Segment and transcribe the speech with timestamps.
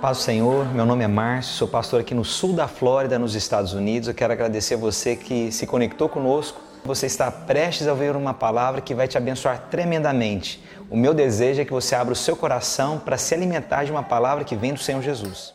[0.00, 3.34] Paz do Senhor, meu nome é Márcio, sou pastor aqui no sul da Flórida, nos
[3.34, 4.08] Estados Unidos.
[4.08, 6.60] Eu quero agradecer a você que se conectou conosco.
[6.84, 10.62] Você está prestes a ouvir uma palavra que vai te abençoar tremendamente.
[10.90, 14.02] O meu desejo é que você abra o seu coração para se alimentar de uma
[14.02, 15.54] palavra que vem do Senhor Jesus.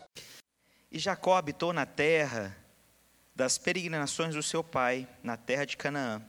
[0.90, 2.54] E Jacó habitou na terra
[3.36, 6.20] das peregrinações do seu pai, na terra de Canaã.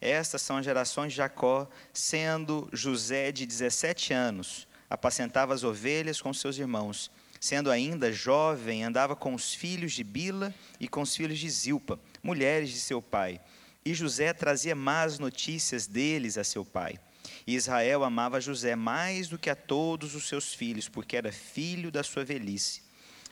[0.00, 6.34] Estas são as gerações de Jacó, sendo José de 17 anos, apacentava as ovelhas com
[6.34, 7.10] seus irmãos.
[7.44, 12.00] Sendo ainda jovem, andava com os filhos de Bila e com os filhos de Zilpa,
[12.22, 13.38] mulheres de seu pai.
[13.84, 16.98] E José trazia más notícias deles a seu pai.
[17.46, 21.90] E Israel amava José mais do que a todos os seus filhos, porque era filho
[21.90, 22.80] da sua velhice.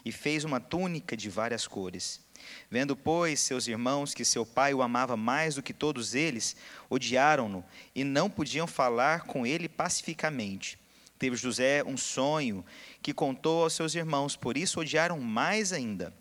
[0.04, 2.20] E fez uma túnica de várias cores.
[2.70, 6.54] Vendo, pois, seus irmãos que seu pai o amava mais do que todos eles,
[6.90, 10.81] odiaram-no e não podiam falar com ele pacificamente.
[11.22, 12.66] Teve José um sonho
[13.00, 16.12] que contou aos seus irmãos, por isso odiaram mais ainda.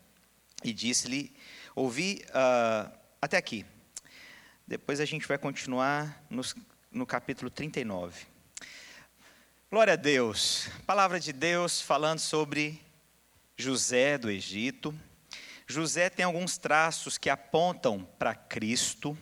[0.64, 1.36] E disse-lhe:
[1.76, 3.66] Ouvi uh, até aqui.
[4.68, 6.54] Depois a gente vai continuar nos,
[6.92, 8.28] no capítulo 39.
[9.72, 10.70] Glória a Deus.
[10.86, 12.80] Palavra de Deus falando sobre
[13.58, 14.94] José do Egito.
[15.66, 19.18] José tem alguns traços que apontam para Cristo.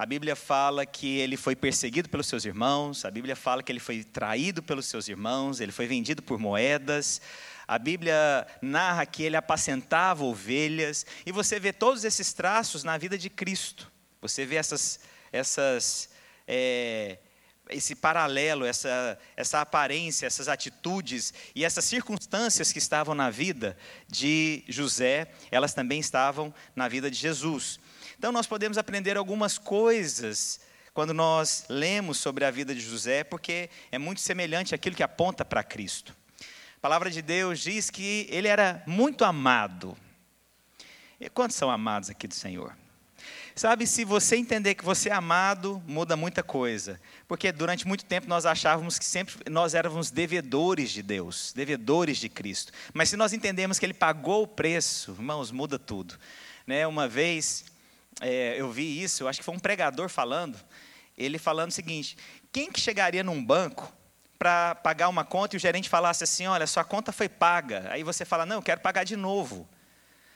[0.00, 3.78] A Bíblia fala que ele foi perseguido pelos seus irmãos, a Bíblia fala que ele
[3.78, 7.20] foi traído pelos seus irmãos, ele foi vendido por moedas.
[7.68, 13.18] A Bíblia narra que ele apacentava ovelhas, e você vê todos esses traços na vida
[13.18, 13.92] de Cristo.
[14.22, 16.08] Você vê essas, essas,
[16.48, 17.18] é,
[17.68, 23.76] esse paralelo, essa, essa aparência, essas atitudes e essas circunstâncias que estavam na vida
[24.08, 27.78] de José, elas também estavam na vida de Jesus.
[28.20, 30.60] Então, nós podemos aprender algumas coisas
[30.92, 35.42] quando nós lemos sobre a vida de José, porque é muito semelhante àquilo que aponta
[35.42, 36.14] para Cristo.
[36.76, 39.96] A palavra de Deus diz que ele era muito amado.
[41.18, 42.76] E quantos são amados aqui do Senhor?
[43.54, 47.00] Sabe, se você entender que você é amado, muda muita coisa.
[47.26, 52.28] Porque durante muito tempo nós achávamos que sempre nós éramos devedores de Deus, devedores de
[52.28, 52.70] Cristo.
[52.92, 56.18] Mas se nós entendemos que Ele pagou o preço, irmãos, muda tudo.
[56.66, 56.86] Né?
[56.86, 57.69] Uma vez,
[58.20, 60.58] é, eu vi isso, eu acho que foi um pregador falando,
[61.16, 62.16] ele falando o seguinte:
[62.52, 63.92] quem que chegaria num banco
[64.38, 67.88] para pagar uma conta e o gerente falasse assim: olha, sua conta foi paga.
[67.90, 69.68] Aí você fala: não, eu quero pagar de novo.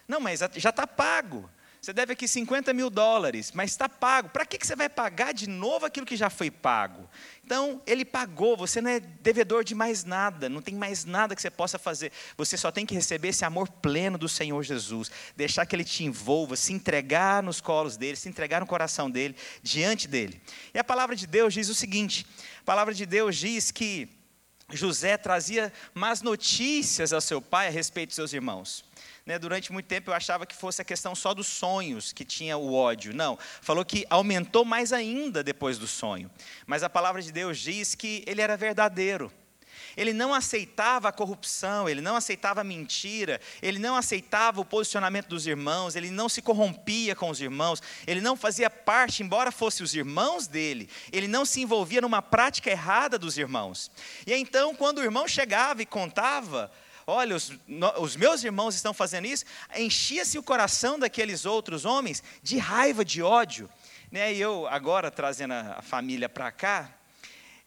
[0.07, 1.49] Não, mas já está pago.
[1.85, 4.31] Você deve aqui 50 mil dólares, mas está pago.
[4.31, 7.07] Para que, que você vai pagar de novo aquilo que já foi pago?
[7.45, 11.43] Então, ele pagou, você não é devedor de mais nada, não tem mais nada que
[11.43, 12.11] você possa fazer.
[12.39, 16.05] Você só tem que receber esse amor pleno do Senhor Jesus, deixar que ele te
[16.05, 20.41] envolva, se entregar nos colos dele, se entregar no coração dele, diante dele.
[20.73, 22.27] E a palavra de Deus diz o seguinte:
[22.63, 24.09] a palavra de Deus diz que
[24.73, 28.87] José trazia más notícias ao seu pai a respeito de seus irmãos.
[29.27, 32.59] Né, durante muito tempo eu achava que fosse a questão só dos sonhos que tinha
[32.59, 33.15] o ódio.
[33.15, 36.31] Não, falou que aumentou mais ainda depois do sonho.
[36.67, 39.33] Mas a palavra de Deus diz que ele era verdadeiro.
[39.97, 45.29] Ele não aceitava a corrupção, ele não aceitava a mentira, ele não aceitava o posicionamento
[45.29, 49.83] dos irmãos, ele não se corrompia com os irmãos, ele não fazia parte, embora fosse
[49.83, 53.91] os irmãos dele, ele não se envolvia numa prática errada dos irmãos.
[54.27, 56.71] E então, quando o irmão chegava e contava
[57.07, 59.45] olha, os, no, os meus irmãos estão fazendo isso,
[59.77, 63.69] enchia-se o coração daqueles outros homens de raiva, de ódio.
[64.11, 64.35] Né?
[64.35, 66.91] E eu, agora trazendo a família para cá,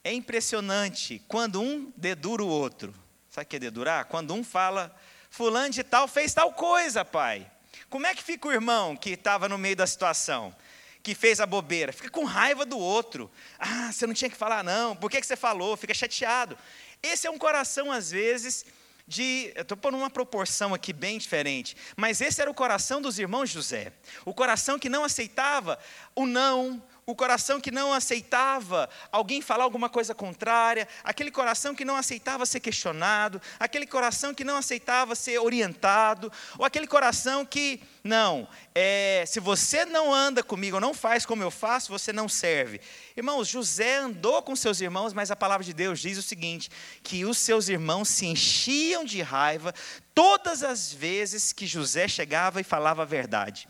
[0.03, 2.93] é impressionante quando um dedura o outro.
[3.29, 4.05] Sabe o que é dedurar?
[4.05, 4.95] Quando um fala,
[5.29, 7.51] fulano de tal fez tal coisa, pai.
[7.89, 10.55] Como é que fica o irmão que estava no meio da situação?
[11.03, 11.93] Que fez a bobeira?
[11.93, 13.31] Fica com raiva do outro.
[13.59, 14.95] Ah, você não tinha que falar, não.
[14.95, 15.77] Por que, que você falou?
[15.77, 16.57] Fica chateado.
[17.01, 18.65] Esse é um coração, às vezes,
[19.07, 19.51] de.
[19.55, 23.49] Eu estou pondo uma proporção aqui bem diferente, mas esse era o coração dos irmãos
[23.49, 23.93] José.
[24.25, 25.79] O coração que não aceitava
[26.13, 31.85] o não, o coração que não aceitava alguém falar alguma coisa contrária, aquele coração que
[31.85, 37.81] não aceitava ser questionado, aquele coração que não aceitava ser orientado, ou aquele coração que,
[38.03, 38.45] não,
[38.75, 42.81] é, se você não anda comigo, não faz como eu faço, você não serve.
[43.15, 46.69] Irmãos, José andou com seus irmãos, mas a palavra de Deus diz o seguinte:
[47.01, 49.73] que os seus irmãos se enchiam de raiva
[50.13, 53.65] todas as vezes que José chegava e falava a verdade.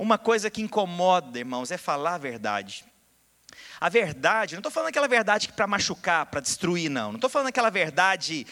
[0.00, 2.86] Uma coisa que incomoda, irmãos, é falar a verdade.
[3.78, 7.08] A verdade, não estou falando aquela verdade para machucar, para destruir, não.
[7.08, 8.46] Não estou falando aquela verdade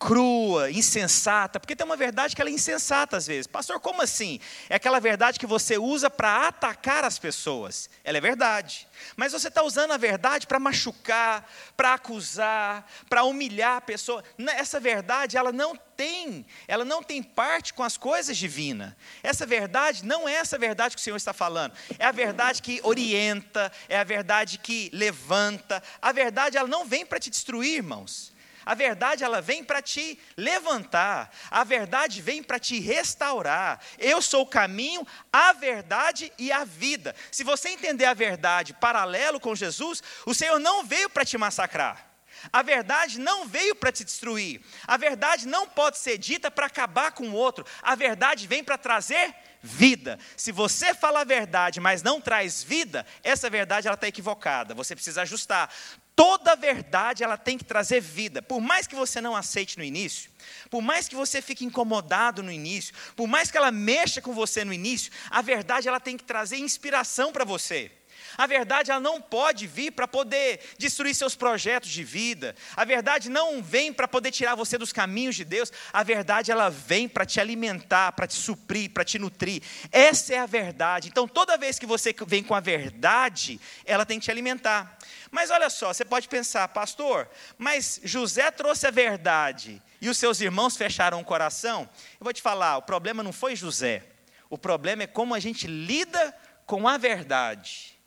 [0.00, 3.46] crua, insensata, porque tem uma verdade que ela é insensata às vezes.
[3.46, 4.40] Pastor, como assim?
[4.70, 7.90] É aquela verdade que você usa para atacar as pessoas.
[8.02, 8.88] Ela é verdade.
[9.14, 14.24] Mas você está usando a verdade para machucar, para acusar, para humilhar a pessoa.
[14.56, 18.94] Essa verdade, ela não tem, ela não tem parte com as coisas divinas.
[19.22, 21.74] Essa verdade não é essa verdade que o Senhor está falando.
[21.98, 25.82] É a verdade que orienta, é a verdade que levanta.
[26.00, 28.32] A verdade, ela não vem para te destruir, irmãos.
[28.64, 31.30] A verdade ela vem para te levantar.
[31.50, 33.80] A verdade vem para te restaurar.
[33.98, 37.14] Eu sou o caminho, a verdade e a vida.
[37.30, 42.10] Se você entender a verdade paralelo com Jesus, o Senhor não veio para te massacrar.
[42.52, 44.62] A verdade não veio para te destruir.
[44.86, 47.66] A verdade não pode ser dita para acabar com o outro.
[47.82, 50.18] A verdade vem para trazer vida.
[50.36, 54.74] Se você fala a verdade, mas não traz vida, essa verdade ela está equivocada.
[54.74, 55.70] Você precisa ajustar.
[56.20, 58.42] Toda verdade ela tem que trazer vida.
[58.42, 60.30] Por mais que você não aceite no início,
[60.68, 64.62] por mais que você fique incomodado no início, por mais que ela mexa com você
[64.62, 67.90] no início, a verdade ela tem que trazer inspiração para você.
[68.36, 72.54] A verdade ela não pode vir para poder destruir seus projetos de vida.
[72.76, 75.72] A verdade não vem para poder tirar você dos caminhos de Deus.
[75.92, 79.62] A verdade ela vem para te alimentar, para te suprir, para te nutrir.
[79.90, 81.08] Essa é a verdade.
[81.08, 84.98] Então toda vez que você vem com a verdade, ela tem que te alimentar.
[85.30, 90.40] Mas olha só, você pode pensar, pastor, mas José trouxe a verdade e os seus
[90.40, 91.88] irmãos fecharam o coração?
[92.18, 94.04] Eu vou te falar, o problema não foi José.
[94.48, 96.34] O problema é como a gente lida
[96.66, 97.99] com a verdade.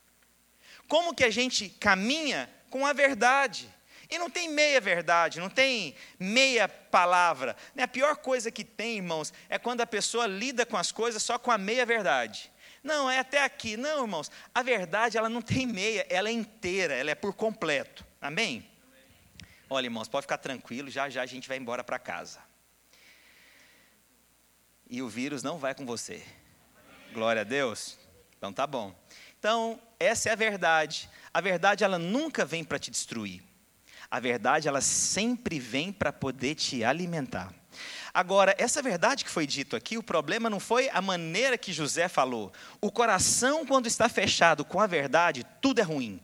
[0.87, 3.69] Como que a gente caminha com a verdade?
[4.09, 7.55] E não tem meia verdade, não tem meia palavra.
[7.75, 11.39] A pior coisa que tem, irmãos, é quando a pessoa lida com as coisas só
[11.39, 12.51] com a meia verdade.
[12.83, 13.77] Não, é até aqui.
[13.77, 18.05] Não, irmãos, a verdade ela não tem meia, ela é inteira, ela é por completo.
[18.21, 18.69] Amém?
[19.69, 22.39] Olha, irmãos, pode ficar tranquilo, já já a gente vai embora para casa.
[24.87, 26.23] E o vírus não vai com você.
[27.13, 27.97] Glória a Deus.
[28.37, 28.93] Então tá bom.
[29.43, 31.09] Então, essa é a verdade.
[31.33, 33.43] A verdade ela nunca vem para te destruir.
[34.09, 37.53] A verdade ela sempre vem para poder te alimentar.
[38.13, 42.07] Agora, essa verdade que foi dito aqui, o problema não foi a maneira que José
[42.07, 42.53] falou.
[42.79, 46.21] O coração, quando está fechado com a verdade, tudo é ruim.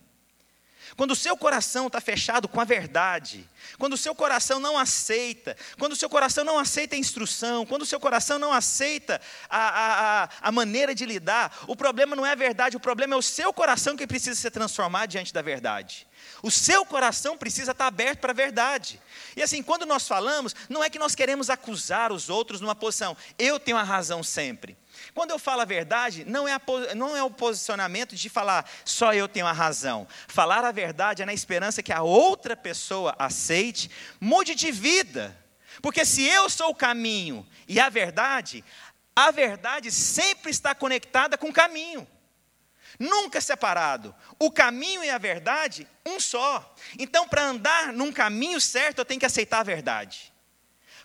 [0.95, 3.47] Quando o seu coração está fechado com a verdade,
[3.77, 7.83] quando o seu coração não aceita, quando o seu coração não aceita a instrução, quando
[7.83, 12.31] o seu coração não aceita a, a, a maneira de lidar, o problema não é
[12.31, 16.07] a verdade, o problema é o seu coração que precisa ser transformado diante da verdade.
[16.41, 18.99] O seu coração precisa estar aberto para a verdade.
[19.35, 23.15] E assim, quando nós falamos, não é que nós queremos acusar os outros numa posição,
[23.37, 24.77] eu tenho a razão sempre.
[25.13, 26.61] Quando eu falo a verdade, não é, a,
[26.95, 30.07] não é o posicionamento de falar só eu tenho a razão.
[30.27, 35.37] Falar a verdade é na esperança que a outra pessoa aceite, mude de vida.
[35.81, 38.63] Porque se eu sou o caminho e a verdade,
[39.15, 42.07] a verdade sempre está conectada com o caminho.
[42.97, 44.13] Nunca separado.
[44.37, 46.75] O caminho e a verdade, um só.
[46.97, 50.33] Então, para andar num caminho certo, eu tenho que aceitar a verdade.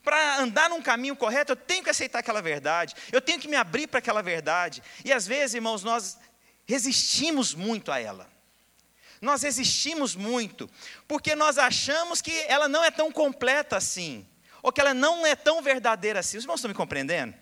[0.04, 2.94] Para andar num caminho correto, eu tenho que aceitar aquela verdade.
[3.10, 4.82] Eu tenho que me abrir para aquela verdade.
[5.02, 6.18] E às vezes, irmãos, nós
[6.66, 8.28] resistimos muito a ela.
[9.20, 10.68] Nós resistimos muito,
[11.08, 14.26] porque nós achamos que ela não é tão completa assim,
[14.62, 16.36] ou que ela não é tão verdadeira assim.
[16.36, 17.34] Os irmãos estão me compreendendo?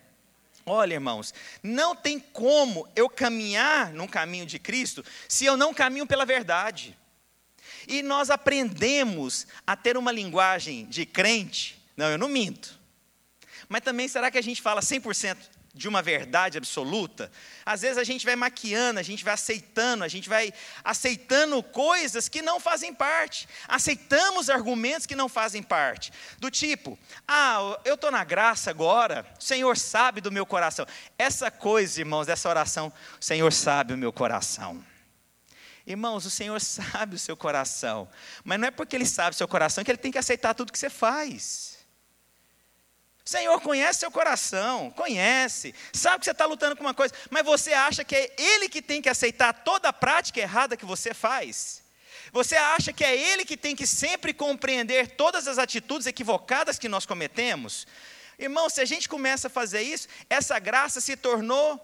[0.65, 6.07] Olha, irmãos, não tem como eu caminhar num caminho de Cristo se eu não caminho
[6.07, 6.97] pela verdade.
[7.85, 12.79] E nós aprendemos a ter uma linguagem de crente não, eu não minto.
[13.69, 15.37] Mas também será que a gente fala 100%
[15.73, 17.31] de uma verdade absoluta?
[17.65, 22.27] Às vezes a gente vai maquiando, a gente vai aceitando, a gente vai aceitando coisas
[22.29, 23.47] que não fazem parte.
[23.67, 26.11] Aceitamos argumentos que não fazem parte.
[26.37, 26.97] Do tipo,
[27.27, 30.85] ah, eu estou na graça agora, o Senhor sabe do meu coração.
[31.17, 34.83] Essa coisa, irmãos, dessa oração, o Senhor sabe o meu coração.
[35.85, 38.07] Irmãos, o Senhor sabe o seu coração,
[38.43, 40.71] mas não é porque Ele sabe o seu coração que Ele tem que aceitar tudo
[40.71, 41.72] que você faz.
[43.25, 47.71] Senhor conhece seu coração, conhece, sabe que você está lutando com uma coisa, mas você
[47.71, 51.81] acha que é Ele que tem que aceitar toda a prática errada que você faz?
[52.33, 56.89] Você acha que é Ele que tem que sempre compreender todas as atitudes equivocadas que
[56.89, 57.87] nós cometemos?
[58.37, 61.79] Irmão, se a gente começa a fazer isso, essa graça se tornou,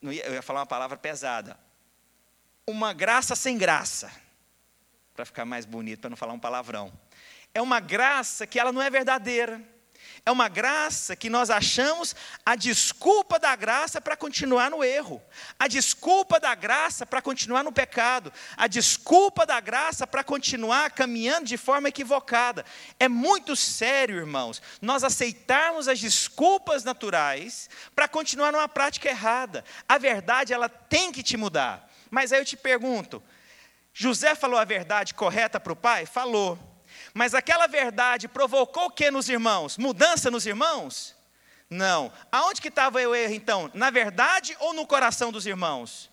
[0.00, 1.58] eu ia falar uma palavra pesada,
[2.66, 4.10] uma graça sem graça,
[5.14, 6.90] para ficar mais bonito, para não falar um palavrão.
[7.52, 9.60] É uma graça que ela não é verdadeira
[10.24, 15.20] É uma graça que nós achamos a desculpa da graça para continuar no erro,
[15.58, 21.46] a desculpa da graça para continuar no pecado, a desculpa da graça para continuar caminhando
[21.46, 22.64] de forma equivocada.
[22.98, 29.64] É muito sério, irmãos, nós aceitarmos as desculpas naturais para continuar numa prática errada.
[29.88, 31.90] A verdade, ela tem que te mudar.
[32.10, 33.22] Mas aí eu te pergunto:
[33.92, 36.04] José falou a verdade correta para o pai?
[36.04, 36.69] Falou.
[37.14, 39.76] Mas aquela verdade provocou o que nos irmãos?
[39.76, 41.16] Mudança nos irmãos?
[41.68, 42.12] Não.
[42.30, 43.70] Aonde que estava o erro então?
[43.74, 46.10] Na verdade ou no coração dos irmãos?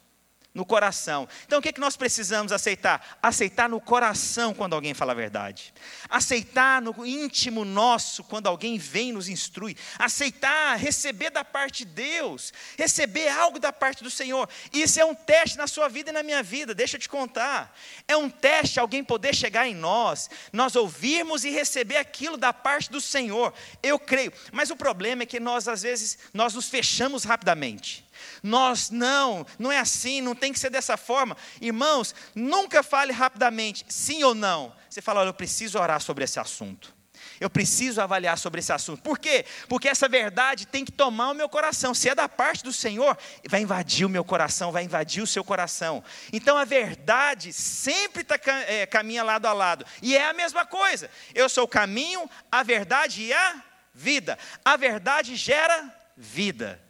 [0.58, 1.30] No coração.
[1.46, 3.20] Então o que, é que nós precisamos aceitar?
[3.22, 5.72] Aceitar no coração quando alguém fala a verdade.
[6.10, 9.78] Aceitar no íntimo nosso quando alguém vem e nos instrui.
[10.00, 12.52] Aceitar, receber da parte de Deus.
[12.76, 14.50] Receber algo da parte do Senhor.
[14.74, 17.78] Isso é um teste na sua vida e na minha vida, deixa eu te contar.
[18.08, 22.90] É um teste alguém poder chegar em nós, nós ouvirmos e receber aquilo da parte
[22.90, 23.54] do Senhor.
[23.84, 24.34] Eu creio.
[24.52, 28.07] Mas o problema é que nós, às vezes, nós nos fechamos rapidamente.
[28.42, 31.36] Nós não, não é assim, não tem que ser dessa forma.
[31.62, 34.74] Irmãos, nunca fale rapidamente, sim ou não.
[34.90, 36.98] Você fala, olha, eu preciso orar sobre esse assunto.
[37.40, 39.02] Eu preciso avaliar sobre esse assunto.
[39.02, 39.46] Por quê?
[39.68, 41.94] Porque essa verdade tem que tomar o meu coração.
[41.94, 45.44] Se é da parte do Senhor, vai invadir o meu coração, vai invadir o seu
[45.44, 46.04] coração.
[46.34, 49.86] Então a verdade sempre tá, é, caminha lado a lado.
[50.02, 51.10] E é a mesma coisa.
[51.34, 54.38] Eu sou o caminho, a verdade e a vida.
[54.66, 56.82] A verdade gera vida.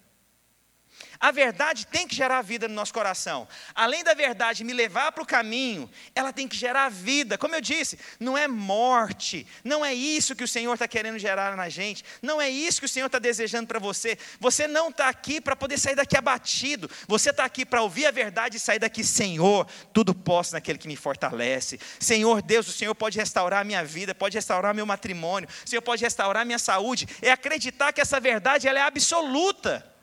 [1.20, 3.48] A verdade tem que gerar vida no nosso coração.
[3.74, 7.38] Além da verdade me levar para o caminho, ela tem que gerar vida.
[7.38, 9.48] Como eu disse, não é morte.
[9.64, 12.04] Não é isso que o Senhor está querendo gerar na gente.
[12.22, 14.18] Não é isso que o Senhor está desejando para você.
[14.40, 16.90] Você não está aqui para poder sair daqui abatido.
[17.08, 20.88] Você está aqui para ouvir a verdade e sair daqui, Senhor, tudo posso naquele que
[20.88, 21.80] me fortalece.
[22.00, 25.50] Senhor Deus, o Senhor pode restaurar a minha vida, pode restaurar meu matrimônio.
[25.66, 27.08] O Senhor pode restaurar a minha saúde.
[27.22, 29.97] É acreditar que essa verdade ela é absoluta.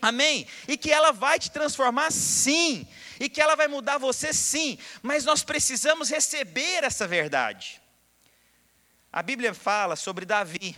[0.00, 0.46] Amém?
[0.66, 2.86] E que ela vai te transformar sim,
[3.20, 7.80] e que ela vai mudar você sim, mas nós precisamos receber essa verdade.
[9.12, 10.76] A Bíblia fala sobre Davi.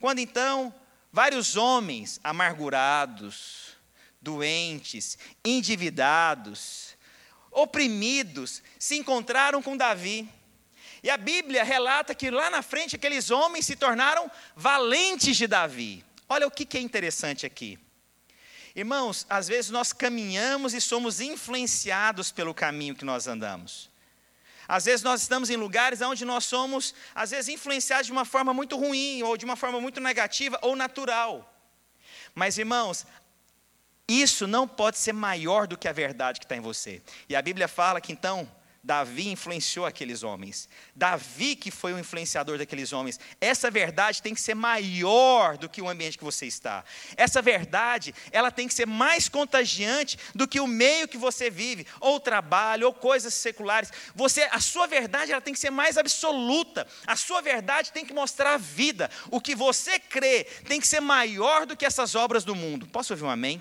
[0.00, 0.74] Quando então
[1.12, 3.76] vários homens amargurados,
[4.20, 6.96] doentes, endividados,
[7.50, 10.28] oprimidos, se encontraram com Davi.
[11.02, 16.04] E a Bíblia relata que lá na frente aqueles homens se tornaram valentes de Davi.
[16.28, 17.78] Olha o que é interessante aqui.
[18.78, 23.90] Irmãos, às vezes nós caminhamos e somos influenciados pelo caminho que nós andamos.
[24.68, 28.54] Às vezes nós estamos em lugares onde nós somos, às vezes, influenciados de uma forma
[28.54, 31.52] muito ruim, ou de uma forma muito negativa, ou natural.
[32.36, 33.04] Mas, irmãos,
[34.06, 37.02] isso não pode ser maior do que a verdade que está em você.
[37.28, 38.48] E a Bíblia fala que então
[38.82, 40.68] Davi influenciou aqueles homens.
[40.94, 43.18] Davi que foi o influenciador daqueles homens.
[43.40, 46.84] Essa verdade tem que ser maior do que o ambiente que você está.
[47.16, 51.86] Essa verdade, ela tem que ser mais contagiante do que o meio que você vive,
[52.00, 53.92] ou trabalho, ou coisas seculares.
[54.14, 56.86] Você, a sua verdade, ela tem que ser mais absoluta.
[57.06, 59.10] A sua verdade tem que mostrar a vida.
[59.30, 62.86] O que você crê tem que ser maior do que essas obras do mundo.
[62.86, 63.60] Posso ouvir um amém?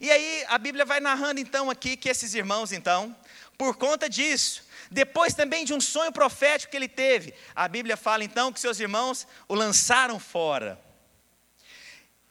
[0.00, 3.16] E aí a Bíblia vai narrando então aqui que esses irmãos então
[3.56, 4.64] por conta disso.
[4.90, 8.78] Depois também de um sonho profético que ele teve, a Bíblia fala então que seus
[8.78, 10.80] irmãos o lançaram fora.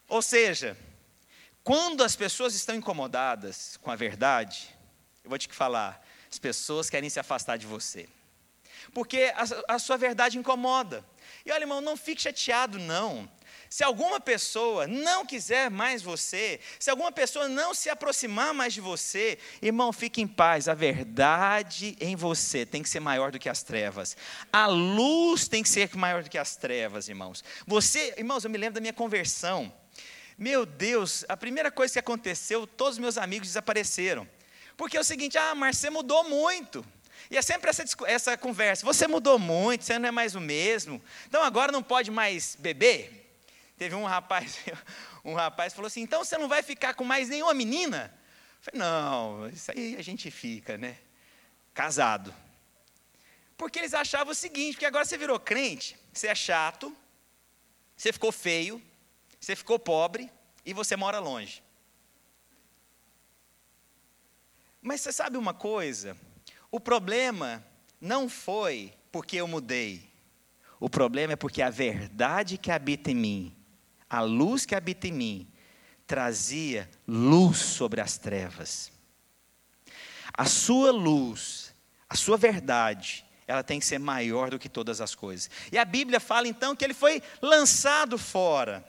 [0.08, 0.78] Ou seja,
[1.64, 4.70] quando as pessoas estão incomodadas com a verdade,
[5.24, 8.08] eu vou te falar, as pessoas querem se afastar de você.
[8.94, 11.04] Porque a, a sua verdade incomoda.
[11.46, 13.30] E olha, irmão, não fique chateado, não.
[13.70, 18.82] Se alguma pessoa não quiser mais você, se alguma pessoa não se aproximar mais de
[18.82, 20.68] você, irmão, fique em paz.
[20.68, 24.16] A verdade em você tem que ser maior do que as trevas.
[24.52, 27.44] A luz tem que ser maior do que as trevas, irmãos.
[27.66, 29.74] Você, irmãos, eu me lembro da minha conversão.
[30.38, 34.28] Meu Deus, a primeira coisa que aconteceu, todos os meus amigos desapareceram.
[34.78, 36.86] Porque é o seguinte, ah, mas você mudou muito.
[37.32, 41.02] E é sempre essa, essa conversa, você mudou muito, você não é mais o mesmo.
[41.28, 43.25] Então agora não pode mais beber?
[43.78, 44.60] Teve um rapaz,
[45.24, 48.14] um rapaz falou assim: então você não vai ficar com mais nenhuma menina?
[48.58, 50.98] Eu falei, não, isso aí a gente fica, né?
[51.74, 52.34] Casado.
[53.58, 56.96] Porque eles achavam o seguinte, porque agora você virou crente, você é chato,
[57.96, 58.82] você ficou feio,
[59.40, 60.32] você ficou pobre
[60.66, 61.64] e você mora longe.
[64.82, 66.18] Mas você sabe uma coisa?
[66.72, 67.66] O problema
[68.00, 70.10] não foi porque eu mudei.
[70.80, 73.55] O problema é porque a verdade que habita em mim
[74.16, 75.48] a luz que habita em mim
[76.08, 78.90] trazia luz sobre as trevas.
[80.34, 81.76] A sua luz,
[82.10, 85.50] a sua verdade, ela tem que ser maior do que todas as coisas.
[85.70, 88.86] E a Bíblia fala então que ele foi lançado fora.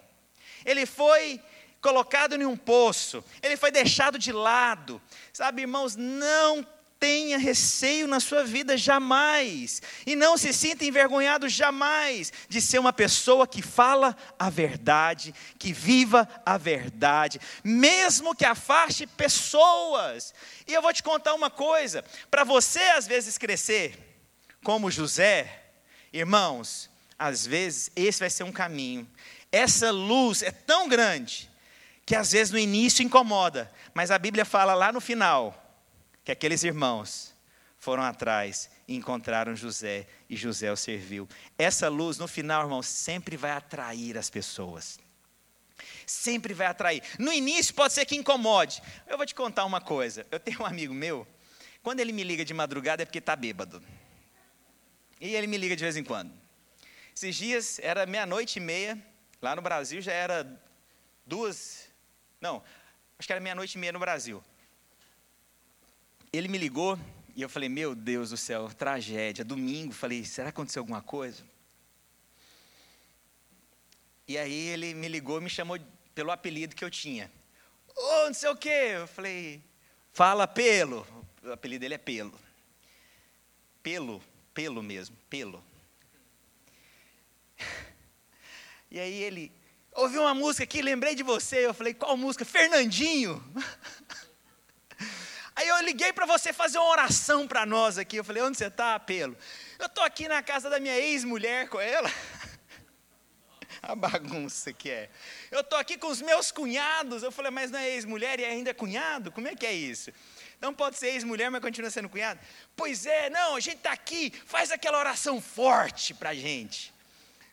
[0.64, 1.40] Ele foi
[1.80, 5.02] colocado em um poço, ele foi deixado de lado.
[5.32, 6.64] Sabe, irmãos, não
[6.98, 12.92] tenha receio na sua vida jamais, e não se sinta envergonhado jamais de ser uma
[12.92, 20.34] pessoa que fala a verdade, que viva a verdade, mesmo que afaste pessoas.
[20.66, 23.98] E eu vou te contar uma coisa: para você às vezes crescer,
[24.64, 25.64] como José,
[26.12, 29.08] irmãos, às vezes esse vai ser um caminho.
[29.52, 31.50] Essa luz é tão grande
[32.04, 35.65] que às vezes no início incomoda, mas a Bíblia fala lá no final
[36.26, 37.32] que aqueles irmãos
[37.78, 41.28] foram atrás e encontraram José e José o serviu.
[41.56, 44.98] Essa luz no final, irmãos, sempre vai atrair as pessoas.
[46.04, 47.00] Sempre vai atrair.
[47.16, 48.82] No início pode ser que incomode.
[49.06, 50.26] Eu vou te contar uma coisa.
[50.28, 51.24] Eu tenho um amigo meu,
[51.80, 53.80] quando ele me liga de madrugada é porque está bêbado.
[55.20, 56.32] E ele me liga de vez em quando.
[57.14, 59.00] Esses dias era meia-noite e meia,
[59.40, 60.60] lá no Brasil já era
[61.24, 61.86] duas,
[62.40, 62.64] não,
[63.16, 64.42] acho que era meia-noite e meia no Brasil.
[66.36, 66.98] Ele me ligou
[67.34, 69.44] e eu falei: Meu Deus do céu, tragédia.
[69.44, 71.42] Domingo, falei: Será que aconteceu alguma coisa?
[74.28, 75.78] E aí ele me ligou, me chamou
[76.14, 77.30] pelo apelido que eu tinha.
[77.88, 78.90] Ô, oh, não sei o quê.
[78.94, 79.62] Eu falei:
[80.12, 81.06] Fala pelo.
[81.42, 82.38] O apelido dele é pelo.
[83.82, 85.64] Pelo, pelo mesmo, pelo.
[88.88, 89.52] E aí ele,
[89.92, 91.66] ouvi uma música aqui, lembrei de você.
[91.66, 92.44] Eu falei, qual música?
[92.44, 93.42] Fernandinho.
[95.66, 98.16] Aí eu liguei para você fazer uma oração para nós aqui.
[98.16, 99.36] Eu falei, onde você está, Pelo?
[99.80, 102.08] Eu estou aqui na casa da minha ex-mulher com ela.
[103.82, 105.10] A bagunça que é.
[105.50, 107.24] Eu estou aqui com os meus cunhados.
[107.24, 109.32] Eu falei, mas não é ex-mulher e ainda é cunhado?
[109.32, 110.12] Como é que é isso?
[110.60, 112.38] Não pode ser ex-mulher, mas continua sendo cunhado?
[112.76, 116.94] Pois é, não, a gente está aqui, faz aquela oração forte para a gente.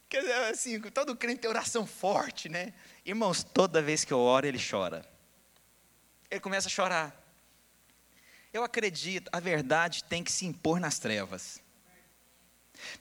[0.07, 0.17] Porque,
[0.51, 2.73] assim, todo crente tem oração forte, né?
[3.03, 5.03] Irmãos, toda vez que eu oro, ele chora.
[6.29, 7.22] Ele começa a chorar.
[8.53, 11.59] Eu acredito, a verdade tem que se impor nas trevas.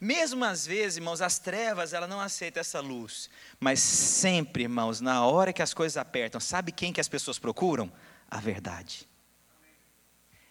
[0.01, 3.29] Mesmo às vezes, irmãos, as trevas, ela não aceita essa luz.
[3.59, 7.91] Mas sempre, irmãos, na hora que as coisas apertam, sabe quem que as pessoas procuram?
[8.31, 9.07] A verdade.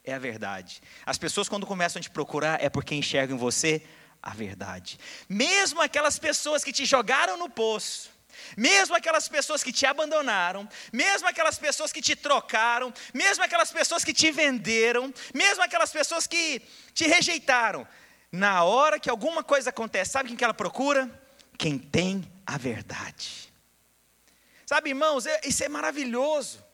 [0.04, 0.80] É a verdade.
[1.04, 3.82] As pessoas, quando começam a te procurar, é porque enxergam em você
[4.22, 5.00] a verdade.
[5.28, 8.10] Mesmo aquelas pessoas que te jogaram no poço,
[8.56, 14.04] mesmo aquelas pessoas que te abandonaram, mesmo aquelas pessoas que te trocaram, mesmo aquelas pessoas
[14.04, 16.62] que te venderam, mesmo aquelas pessoas que
[16.94, 17.86] te rejeitaram,
[18.30, 21.10] na hora que alguma coisa acontece, sabe quem que ela procura?
[21.58, 23.52] Quem tem a verdade.
[24.64, 26.64] Sabe, irmãos, é, isso é maravilhoso.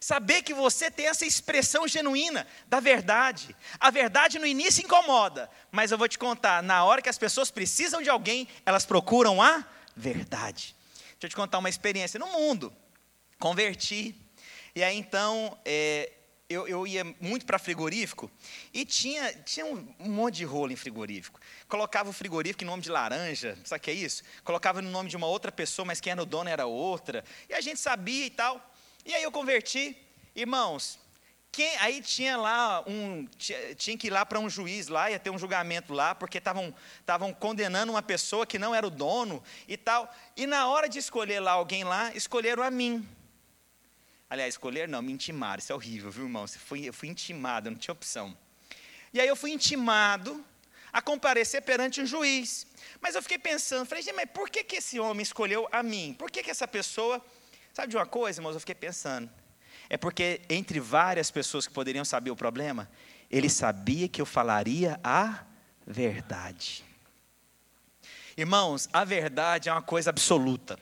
[0.00, 3.54] Saber que você tem essa expressão genuína da verdade.
[3.78, 7.50] A verdade no início incomoda, mas eu vou te contar, na hora que as pessoas
[7.50, 9.62] precisam de alguém, elas procuram a
[9.94, 10.74] verdade.
[11.20, 12.72] Deixa eu te contar uma experiência no mundo.
[13.38, 14.14] Converti.
[14.74, 16.10] E aí então, é,
[16.48, 18.30] eu, eu, ia muito para frigorífico
[18.72, 21.38] e tinha, tinha um, monte de rolo em frigorífico.
[21.68, 24.22] Colocava o frigorífico em nome de laranja, sabe o que é isso?
[24.42, 27.22] Colocava no nome de uma outra pessoa, mas quem era o dono era outra.
[27.50, 28.74] E a gente sabia e tal.
[29.04, 29.94] E aí eu converti,
[30.34, 30.98] irmãos.
[31.52, 35.18] Quem, aí tinha lá um tinha, tinha que ir lá para um juiz lá ia
[35.18, 39.76] ter um julgamento lá porque estavam condenando uma pessoa que não era o dono e
[39.76, 40.14] tal.
[40.36, 43.06] E na hora de escolher lá alguém lá escolheram a mim.
[44.28, 46.42] Aliás escolher não me intimaram isso é horrível viu irmão?
[46.42, 48.36] Eu fui, eu fui intimado não tinha opção.
[49.12, 50.44] E aí eu fui intimado
[50.92, 52.64] a comparecer perante um juiz.
[53.00, 56.14] Mas eu fiquei pensando falei mas por que que esse homem escolheu a mim?
[56.16, 57.20] Por que que essa pessoa
[57.72, 58.54] Sabe de uma coisa, irmãos?
[58.54, 59.30] Eu fiquei pensando.
[59.90, 62.88] É porque entre várias pessoas que poderiam saber o problema,
[63.28, 65.44] ele sabia que eu falaria a
[65.84, 66.84] verdade.
[68.36, 70.78] Irmãos, a verdade é uma coisa absoluta.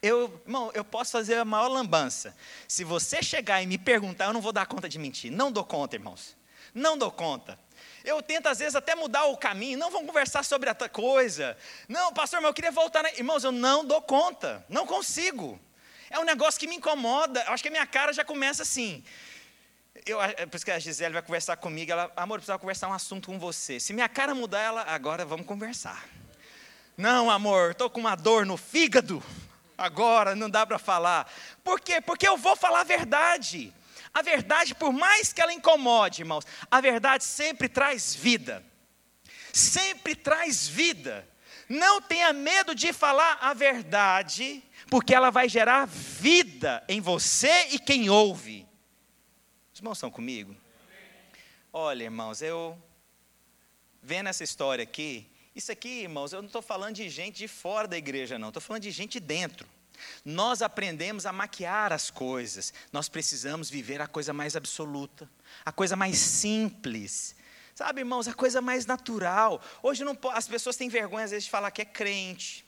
[0.00, 2.34] Eu, irmão, eu posso fazer a maior lambança.
[2.68, 5.30] Se você chegar e me perguntar, eu não vou dar conta de mentir.
[5.30, 6.36] Não dou conta, irmãos.
[6.72, 7.58] Não dou conta.
[8.04, 9.78] Eu tento, às vezes, até mudar o caminho.
[9.78, 11.56] Não vamos conversar sobre outra coisa.
[11.88, 13.02] Não, pastor, mas eu queria voltar.
[13.02, 13.10] Na...
[13.10, 14.64] Irmãos, eu não dou conta.
[14.68, 15.60] Não consigo.
[16.12, 17.42] É um negócio que me incomoda.
[17.46, 19.02] Eu acho que a minha cara já começa assim.
[20.04, 21.90] Eu, é por isso que a Gisele vai conversar comigo.
[21.90, 23.80] Ela, amor, eu precisava conversar um assunto com você.
[23.80, 26.04] Se minha cara mudar, ela, agora vamos conversar.
[26.98, 29.22] Não, amor, estou com uma dor no fígado.
[29.78, 31.32] Agora não dá para falar.
[31.64, 31.98] Por quê?
[31.98, 33.72] Porque eu vou falar a verdade.
[34.12, 38.62] A verdade, por mais que ela incomode, irmãos, a verdade sempre traz vida.
[39.50, 41.26] Sempre traz vida.
[41.72, 47.78] Não tenha medo de falar a verdade, porque ela vai gerar vida em você e
[47.78, 48.68] quem ouve.
[49.72, 50.54] Os irmãos estão comigo?
[51.72, 52.78] Olha, irmãos, eu
[54.02, 57.88] vendo essa história aqui, isso aqui, irmãos, eu não estou falando de gente de fora
[57.88, 59.66] da igreja, não, estou falando de gente dentro.
[60.22, 65.26] Nós aprendemos a maquiar as coisas, nós precisamos viver a coisa mais absoluta,
[65.64, 67.34] a coisa mais simples.
[67.74, 69.62] Sabe, irmãos, a coisa mais natural.
[69.82, 72.66] Hoje não, as pessoas têm vergonha, às vezes, de falar que é crente,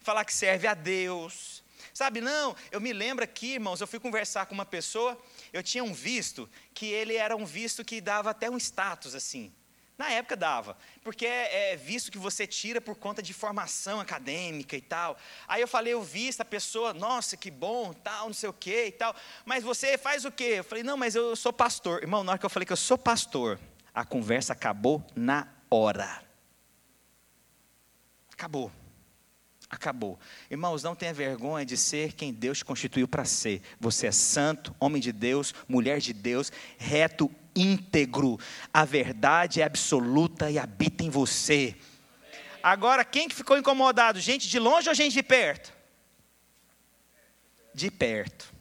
[0.00, 1.62] falar que serve a Deus.
[1.94, 5.20] Sabe, não, eu me lembro aqui, irmãos, eu fui conversar com uma pessoa,
[5.52, 9.52] eu tinha um visto, que ele era um visto que dava até um status, assim.
[9.98, 14.74] Na época dava, porque é, é, visto que você tira por conta de formação acadêmica
[14.74, 15.18] e tal.
[15.46, 18.86] Aí eu falei, eu vi a pessoa, nossa, que bom, tal, não sei o que
[18.86, 19.14] e tal.
[19.44, 20.54] Mas você faz o quê?
[20.56, 22.02] Eu falei, não, mas eu sou pastor.
[22.02, 23.60] Irmão, na hora que eu falei que eu sou pastor,
[23.94, 26.22] a conversa acabou na hora.
[28.32, 28.70] Acabou.
[29.68, 30.18] Acabou.
[30.50, 33.62] Irmãos, não tenha vergonha de ser quem Deus te constituiu para ser.
[33.80, 38.38] Você é santo, homem de Deus, mulher de Deus, reto, íntegro.
[38.72, 41.74] A verdade é absoluta e habita em você.
[42.62, 44.20] Agora, quem que ficou incomodado?
[44.20, 45.72] Gente de longe ou gente de perto?
[47.74, 48.52] De perto.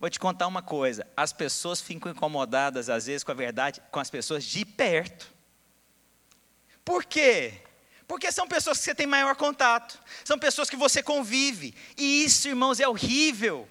[0.00, 4.00] Vou te contar uma coisa: as pessoas ficam incomodadas, às vezes, com a verdade, com
[4.00, 5.32] as pessoas de perto.
[6.84, 7.60] Por quê?
[8.06, 12.48] Porque são pessoas que você tem maior contato, são pessoas que você convive, e isso,
[12.48, 13.68] irmãos, é horrível.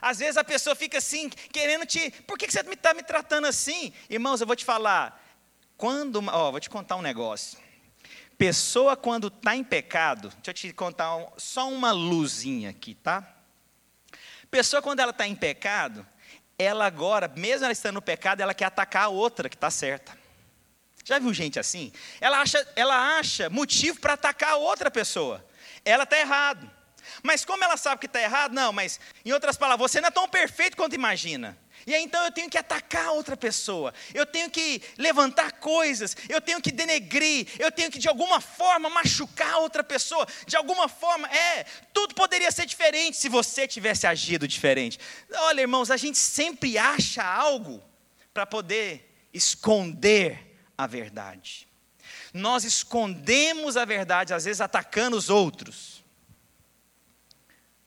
[0.00, 2.10] Às vezes a pessoa fica assim, querendo te.
[2.26, 3.92] Por que você está me tratando assim?
[4.08, 5.20] Irmãos, eu vou te falar.
[5.76, 6.24] Quando.
[6.28, 7.58] Ó, vou te contar um negócio.
[8.38, 13.39] Pessoa, quando está em pecado, deixa eu te contar um, só uma luzinha aqui, tá?
[14.50, 16.06] Pessoa, quando ela está em pecado,
[16.58, 20.18] ela agora, mesmo ela estando no pecado, ela quer atacar a outra que está certa.
[21.04, 21.92] Já viu gente assim?
[22.20, 25.44] Ela acha, ela acha motivo para atacar a outra pessoa.
[25.84, 26.70] Ela está errado.
[27.22, 28.52] Mas como ela sabe que está errado?
[28.52, 31.56] Não, mas em outras palavras, você não é tão perfeito quanto imagina.
[31.86, 36.40] E aí então eu tenho que atacar outra pessoa, eu tenho que levantar coisas, eu
[36.40, 41.28] tenho que denegrir, eu tenho que de alguma forma machucar outra pessoa, de alguma forma,
[41.28, 44.98] é, tudo poderia ser diferente se você tivesse agido diferente.
[45.32, 47.82] Olha, irmãos, a gente sempre acha algo
[48.32, 51.68] para poder esconder a verdade.
[52.32, 56.04] Nós escondemos a verdade, às vezes atacando os outros.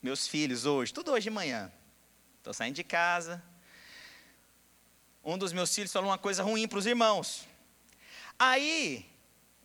[0.02, 1.72] Meus filhos hoje, tudo hoje de manhã,
[2.38, 3.42] estou saindo de casa,
[5.24, 7.48] um dos meus filhos falou uma coisa ruim para os irmãos.
[8.38, 9.06] Aí,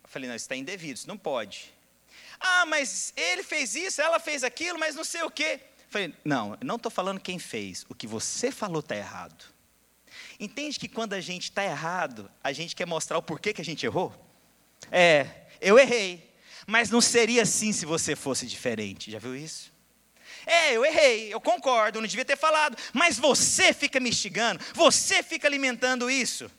[0.03, 1.73] eu falei, não, isso está indevido, isso não pode.
[2.39, 5.59] Ah, mas ele fez isso, ela fez aquilo, mas não sei o quê.
[5.61, 9.43] Eu falei, não, não estou falando quem fez, o que você falou está errado.
[10.39, 13.65] Entende que quando a gente está errado, a gente quer mostrar o porquê que a
[13.65, 14.13] gente errou?
[14.89, 15.27] É,
[15.59, 16.33] eu errei,
[16.65, 19.73] mas não seria assim se você fosse diferente, já viu isso?
[20.49, 24.59] É, eu errei, eu concordo, eu não devia ter falado, mas você fica me instigando,
[24.73, 26.49] você fica alimentando isso.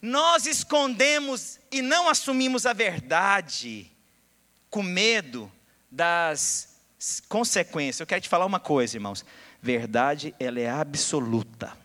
[0.00, 3.90] Nós escondemos e não assumimos a verdade
[4.70, 5.50] com medo
[5.90, 6.76] das
[7.28, 7.98] consequências.
[7.98, 9.24] Eu quero te falar uma coisa, irmãos.
[9.60, 11.76] Verdade, ela é absoluta.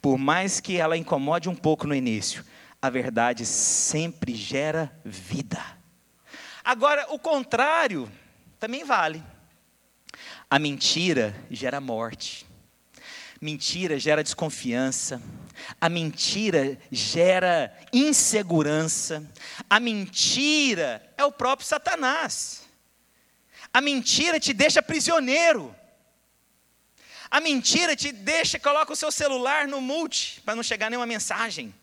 [0.00, 2.42] Por mais que ela incomode um pouco no início,
[2.80, 5.62] a verdade sempre gera vida.
[6.64, 8.10] Agora, o contrário
[8.58, 9.22] também vale.
[10.50, 12.46] A mentira gera morte.
[13.40, 15.22] Mentira gera desconfiança.
[15.80, 19.22] A mentira gera insegurança.
[19.68, 22.62] A mentira é o próprio Satanás.
[23.72, 25.74] A mentira te deixa prisioneiro.
[27.30, 31.74] A mentira te deixa, coloca o seu celular no multi, para não chegar nenhuma mensagem.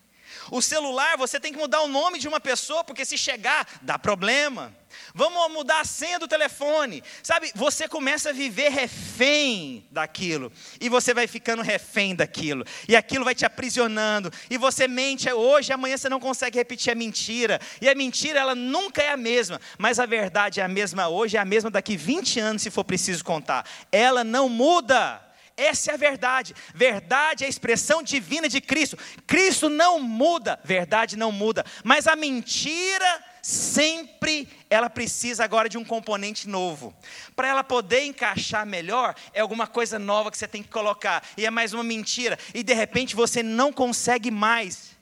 [0.50, 3.98] O celular, você tem que mudar o nome de uma pessoa, porque se chegar, dá
[3.98, 4.74] problema.
[5.14, 7.02] Vamos mudar a senha do telefone.
[7.22, 10.52] Sabe, você começa a viver refém daquilo.
[10.80, 12.64] E você vai ficando refém daquilo.
[12.88, 14.32] E aquilo vai te aprisionando.
[14.50, 17.60] E você mente hoje, amanhã você não consegue repetir a mentira.
[17.80, 19.60] E a mentira, ela nunca é a mesma.
[19.78, 22.84] Mas a verdade é a mesma hoje, é a mesma daqui 20 anos, se for
[22.84, 23.66] preciso contar.
[23.90, 25.25] Ela não muda.
[25.56, 26.54] Essa é a verdade.
[26.74, 28.98] Verdade é a expressão divina de Cristo.
[29.26, 31.64] Cristo não muda, verdade não muda.
[31.82, 36.94] Mas a mentira sempre ela precisa agora de um componente novo.
[37.34, 41.26] Para ela poder encaixar melhor, é alguma coisa nova que você tem que colocar.
[41.36, 42.38] E é mais uma mentira.
[42.52, 44.96] E de repente você não consegue mais.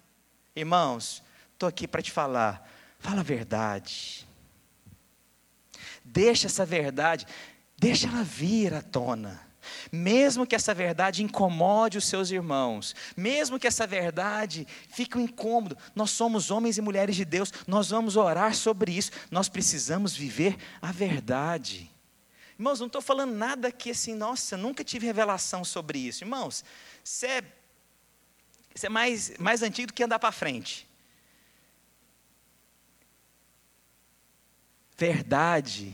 [0.54, 2.70] Irmãos, estou aqui para te falar.
[3.00, 4.24] Fala a verdade.
[6.04, 7.26] Deixa essa verdade,
[7.76, 9.40] deixa ela vir à tona.
[9.90, 15.76] Mesmo que essa verdade incomode os seus irmãos, mesmo que essa verdade fique um incômodo,
[15.94, 20.56] nós somos homens e mulheres de Deus, nós vamos orar sobre isso, nós precisamos viver
[20.80, 21.90] a verdade.
[22.58, 26.22] Irmãos, não estou falando nada aqui assim, nossa, nunca tive revelação sobre isso.
[26.22, 26.64] Irmãos,
[27.02, 27.42] isso é,
[28.82, 30.86] é mais, mais antigo do que andar para frente.
[34.96, 35.92] Verdade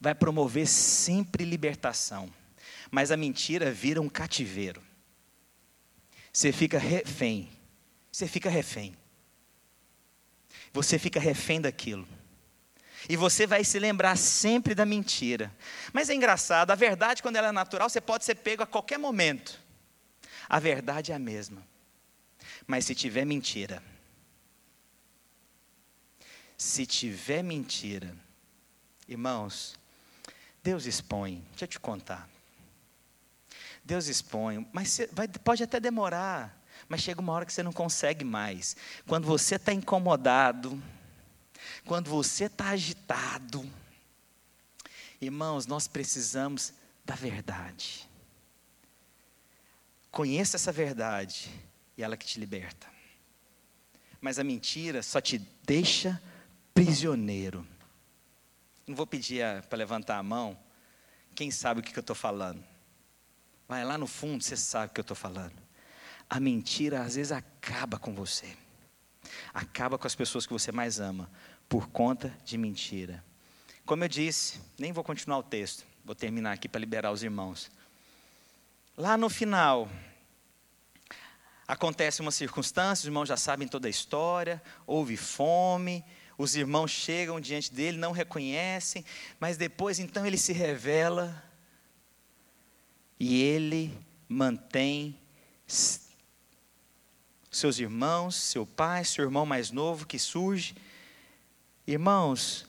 [0.00, 2.32] vai promover sempre libertação,
[2.90, 4.82] mas a mentira vira um cativeiro.
[6.32, 7.48] Você fica refém.
[8.10, 8.96] Você fica refém.
[10.72, 12.06] Você fica refém daquilo.
[13.08, 15.54] E você vai se lembrar sempre da mentira.
[15.92, 18.98] Mas é engraçado, a verdade, quando ela é natural, você pode ser pego a qualquer
[18.98, 19.58] momento.
[20.48, 21.66] A verdade é a mesma.
[22.66, 23.82] Mas se tiver mentira,
[26.56, 28.14] se tiver mentira,
[29.08, 29.76] irmãos,
[30.62, 32.28] Deus expõe, deixa eu te contar.
[33.84, 38.24] Deus expõe, mas vai, pode até demorar, mas chega uma hora que você não consegue
[38.24, 38.76] mais.
[39.06, 40.80] Quando você está incomodado,
[41.84, 43.68] quando você está agitado,
[45.20, 46.72] irmãos, nós precisamos
[47.04, 48.08] da verdade.
[50.10, 51.50] Conheça essa verdade
[51.96, 52.86] e ela que te liberta.
[54.20, 56.20] Mas a mentira só te deixa
[56.74, 57.66] prisioneiro.
[58.86, 60.58] Não vou pedir para levantar a mão.
[61.34, 62.62] Quem sabe o que, que eu estou falando?
[63.70, 65.54] Vai lá no fundo, você sabe o que eu estou falando.
[66.28, 68.56] A mentira às vezes acaba com você.
[69.54, 71.30] Acaba com as pessoas que você mais ama
[71.68, 73.24] por conta de mentira.
[73.86, 77.70] Como eu disse, nem vou continuar o texto, vou terminar aqui para liberar os irmãos.
[78.96, 79.88] Lá no final,
[81.68, 86.04] acontece uma circunstância, os irmãos já sabem toda a história, houve fome,
[86.36, 89.04] os irmãos chegam diante dele, não reconhecem,
[89.38, 91.49] mas depois então ele se revela
[93.20, 93.94] e ele
[94.26, 95.14] mantém
[97.50, 100.74] seus irmãos, seu pai, seu irmão mais novo que surge.
[101.86, 102.66] Irmãos,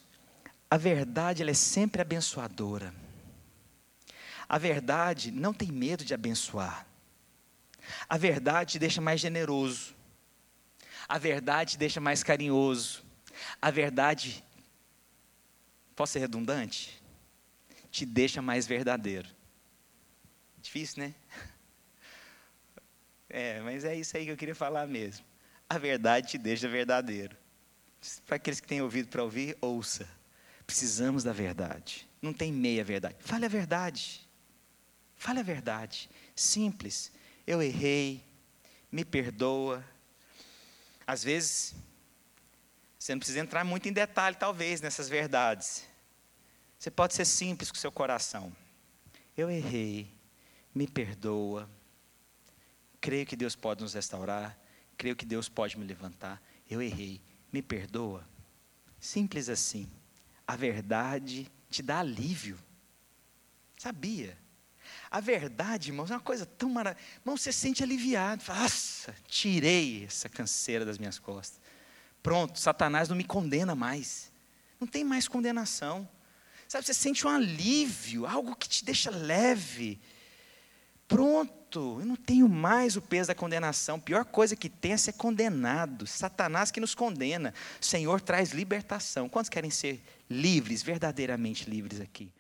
[0.70, 2.94] a verdade ela é sempre abençoadora.
[4.50, 6.86] A verdade não tem medo de abençoar.
[8.10, 9.96] A verdade te deixa mais generoso.
[11.08, 13.04] A verdade te deixa mais carinhoso.
[13.62, 14.44] A verdade,
[15.96, 17.02] posso ser redundante?
[17.90, 19.30] Te deixa mais verdadeiro.
[20.62, 21.16] Difícil, né?
[23.34, 25.26] É, mas é isso aí que eu queria falar mesmo.
[25.70, 27.38] A verdade te deixa verdadeiro.
[28.28, 30.06] Para aqueles que têm ouvido para ouvir, ouça.
[30.68, 32.06] Precisamos da verdade.
[32.22, 33.16] Não tem meia verdade.
[33.20, 34.28] Fale a verdade.
[35.16, 36.10] Fale a verdade.
[36.36, 37.10] Simples
[37.46, 38.24] eu errei,
[38.92, 39.84] me perdoa.
[41.06, 41.74] Às vezes,
[42.98, 45.86] você não precisa entrar muito em detalhe, talvez, nessas verdades.
[46.78, 48.56] Você pode ser simples com o seu coração.
[49.36, 50.12] Eu errei,
[50.74, 51.70] me perdoa.
[53.00, 54.58] Creio que Deus pode nos restaurar.
[54.98, 56.42] Creio que Deus pode me levantar.
[56.70, 58.28] Eu errei, me perdoa.
[59.00, 59.90] Simples assim.
[60.48, 62.58] A verdade te dá alívio.
[63.78, 64.38] Sabia?
[65.10, 67.08] A verdade, irmãos, é uma coisa tão maravilhosa.
[67.22, 68.44] Irmão, você sente aliviado.
[68.48, 71.60] Nossa, tirei essa canseira das minhas costas.
[72.22, 74.32] Pronto, Satanás não me condena mais.
[74.80, 76.08] Não tem mais condenação.
[76.68, 80.00] Sabe, você sente um alívio, algo que te deixa leve.
[81.12, 84.00] Pronto, eu não tenho mais o peso da condenação.
[84.00, 86.08] Pior coisa que tem é ser condenado.
[86.08, 87.54] Satanás que nos condena.
[87.82, 89.28] O Senhor traz libertação.
[89.28, 92.32] Quantos querem ser livres, verdadeiramente livres aqui?